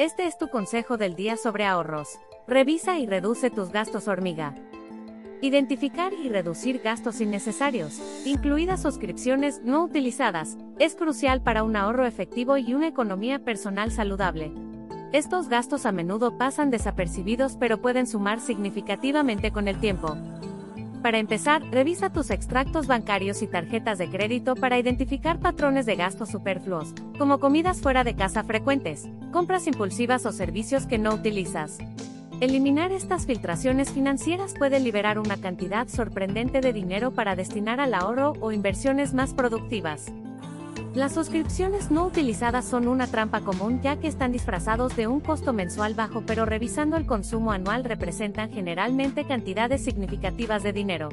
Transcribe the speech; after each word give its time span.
Este 0.00 0.26
es 0.26 0.38
tu 0.38 0.48
consejo 0.48 0.96
del 0.96 1.14
día 1.14 1.36
sobre 1.36 1.66
ahorros. 1.66 2.18
Revisa 2.48 2.98
y 2.98 3.06
reduce 3.06 3.50
tus 3.50 3.70
gastos 3.70 4.08
hormiga. 4.08 4.54
Identificar 5.42 6.14
y 6.14 6.30
reducir 6.30 6.78
gastos 6.78 7.20
innecesarios, 7.20 8.00
incluidas 8.24 8.80
suscripciones 8.80 9.60
no 9.62 9.84
utilizadas, 9.84 10.56
es 10.78 10.94
crucial 10.94 11.42
para 11.42 11.64
un 11.64 11.76
ahorro 11.76 12.06
efectivo 12.06 12.56
y 12.56 12.72
una 12.72 12.88
economía 12.88 13.40
personal 13.40 13.92
saludable. 13.92 14.50
Estos 15.12 15.50
gastos 15.50 15.84
a 15.84 15.92
menudo 15.92 16.38
pasan 16.38 16.70
desapercibidos 16.70 17.58
pero 17.60 17.82
pueden 17.82 18.06
sumar 18.06 18.40
significativamente 18.40 19.52
con 19.52 19.68
el 19.68 19.80
tiempo. 19.80 20.16
Para 21.02 21.18
empezar, 21.18 21.62
revisa 21.70 22.10
tus 22.10 22.30
extractos 22.30 22.86
bancarios 22.86 23.40
y 23.40 23.46
tarjetas 23.46 23.96
de 23.96 24.10
crédito 24.10 24.54
para 24.54 24.78
identificar 24.78 25.38
patrones 25.38 25.86
de 25.86 25.96
gastos 25.96 26.28
superfluos, 26.28 26.92
como 27.16 27.40
comidas 27.40 27.80
fuera 27.80 28.04
de 28.04 28.14
casa 28.14 28.44
frecuentes, 28.44 29.08
compras 29.32 29.66
impulsivas 29.66 30.26
o 30.26 30.32
servicios 30.32 30.84
que 30.84 30.98
no 30.98 31.14
utilizas. 31.14 31.78
Eliminar 32.40 32.92
estas 32.92 33.24
filtraciones 33.24 33.92
financieras 33.92 34.54
puede 34.58 34.78
liberar 34.78 35.18
una 35.18 35.38
cantidad 35.38 35.88
sorprendente 35.88 36.60
de 36.60 36.74
dinero 36.74 37.12
para 37.12 37.34
destinar 37.34 37.80
al 37.80 37.94
ahorro 37.94 38.34
o 38.40 38.52
inversiones 38.52 39.14
más 39.14 39.32
productivas. 39.32 40.12
Las 40.94 41.14
suscripciones 41.14 41.92
no 41.92 42.04
utilizadas 42.04 42.64
son 42.64 42.88
una 42.88 43.06
trampa 43.06 43.42
común 43.42 43.80
ya 43.80 44.00
que 44.00 44.08
están 44.08 44.32
disfrazados 44.32 44.96
de 44.96 45.06
un 45.06 45.20
costo 45.20 45.52
mensual 45.52 45.94
bajo 45.94 46.24
pero 46.26 46.46
revisando 46.46 46.96
el 46.96 47.06
consumo 47.06 47.52
anual 47.52 47.84
representan 47.84 48.50
generalmente 48.50 49.24
cantidades 49.24 49.84
significativas 49.84 50.64
de 50.64 50.72
dinero. 50.72 51.08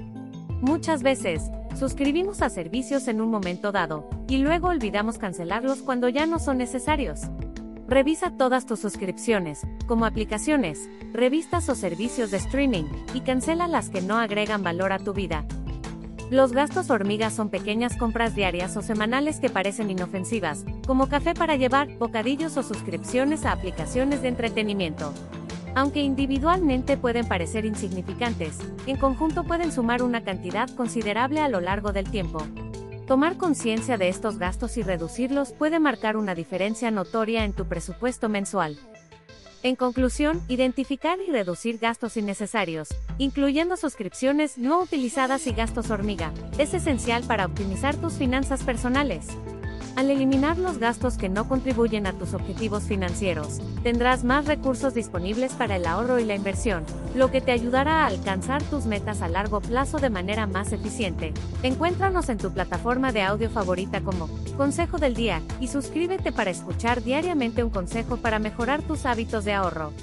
Muchas 0.61 1.03
veces, 1.03 1.43
suscribimos 1.77 2.41
a 2.41 2.49
servicios 2.49 3.07
en 3.07 3.21
un 3.21 3.29
momento 3.29 3.71
dado, 3.71 4.09
y 4.27 4.37
luego 4.37 4.69
olvidamos 4.69 5.19
cancelarlos 5.19 5.83
cuando 5.83 6.09
ya 6.09 6.25
no 6.25 6.39
son 6.39 6.57
necesarios. 6.57 7.21
Revisa 7.87 8.31
todas 8.35 8.65
tus 8.65 8.79
suscripciones, 8.79 9.61
como 9.85 10.07
aplicaciones, 10.07 10.89
revistas 11.13 11.69
o 11.69 11.75
servicios 11.75 12.31
de 12.31 12.37
streaming, 12.37 12.85
y 13.13 13.21
cancela 13.21 13.67
las 13.67 13.91
que 13.91 14.01
no 14.01 14.17
agregan 14.17 14.63
valor 14.63 14.91
a 14.91 14.97
tu 14.97 15.13
vida. 15.13 15.45
Los 16.29 16.51
gastos 16.51 16.89
hormigas 16.89 17.33
son 17.33 17.49
pequeñas 17.49 17.95
compras 17.95 18.35
diarias 18.35 18.75
o 18.75 18.81
semanales 18.81 19.39
que 19.39 19.49
parecen 19.49 19.89
inofensivas, 19.89 20.65
como 20.85 21.07
café 21.07 21.33
para 21.33 21.55
llevar, 21.55 21.87
bocadillos 21.97 22.57
o 22.57 22.63
suscripciones 22.63 23.45
a 23.45 23.53
aplicaciones 23.53 24.21
de 24.21 24.27
entretenimiento. 24.27 25.13
Aunque 25.73 26.01
individualmente 26.01 26.97
pueden 26.97 27.25
parecer 27.29 27.63
insignificantes, 27.63 28.57
en 28.87 28.97
conjunto 28.97 29.45
pueden 29.45 29.71
sumar 29.71 30.03
una 30.03 30.25
cantidad 30.25 30.69
considerable 30.71 31.39
a 31.39 31.47
lo 31.47 31.61
largo 31.61 31.93
del 31.93 32.11
tiempo. 32.11 32.39
Tomar 33.07 33.37
conciencia 33.37 33.97
de 33.97 34.09
estos 34.09 34.37
gastos 34.37 34.75
y 34.75 34.83
reducirlos 34.83 35.53
puede 35.53 35.79
marcar 35.79 36.17
una 36.17 36.35
diferencia 36.35 36.91
notoria 36.91 37.45
en 37.45 37.53
tu 37.53 37.67
presupuesto 37.69 38.27
mensual. 38.27 38.77
En 39.67 39.75
conclusión, 39.75 40.41
identificar 40.47 41.19
y 41.19 41.29
reducir 41.29 41.77
gastos 41.77 42.15
innecesarios, 42.15 42.87
incluyendo 43.17 43.75
suscripciones 43.75 44.57
no 44.57 44.79
utilizadas 44.79 45.45
y 45.45 45.51
gastos 45.51 45.89
hormiga, 45.89 46.31
es 46.57 46.73
esencial 46.73 47.21
para 47.27 47.45
optimizar 47.45 47.97
tus 47.97 48.13
finanzas 48.13 48.63
personales. 48.63 49.27
Al 49.97 50.11
eliminar 50.11 50.59
los 50.59 50.77
gastos 50.77 51.17
que 51.17 51.27
no 51.27 51.47
contribuyen 51.47 52.05
a 52.05 52.13
tus 52.13 52.35
objetivos 52.35 52.83
financieros, 52.83 53.59
tendrás 53.81 54.23
más 54.23 54.45
recursos 54.45 54.93
disponibles 54.93 55.53
para 55.53 55.77
el 55.77 55.87
ahorro 55.87 56.19
y 56.19 56.23
la 56.23 56.35
inversión, 56.35 56.83
lo 57.15 57.31
que 57.31 57.41
te 57.41 57.51
ayudará 57.51 58.03
a 58.03 58.05
alcanzar 58.05 58.61
tus 58.61 58.85
metas 58.85 59.23
a 59.23 59.27
largo 59.27 59.59
plazo 59.59 59.97
de 59.97 60.11
manera 60.11 60.45
más 60.45 60.71
eficiente. 60.71 61.33
Encuéntranos 61.63 62.29
en 62.29 62.37
tu 62.37 62.53
plataforma 62.53 63.11
de 63.11 63.23
audio 63.23 63.49
favorita 63.49 64.01
como 64.01 64.29
Consejo 64.55 64.99
del 64.99 65.15
Día 65.15 65.41
y 65.59 65.67
suscríbete 65.67 66.31
para 66.31 66.51
escuchar 66.51 67.01
diariamente 67.01 67.63
un 67.63 67.71
consejo 67.71 68.17
para 68.17 68.37
mejorar 68.37 68.83
tus 68.83 69.07
hábitos 69.07 69.45
de 69.45 69.53
ahorro. 69.53 69.93